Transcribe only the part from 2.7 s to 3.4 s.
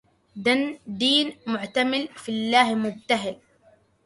مبتهل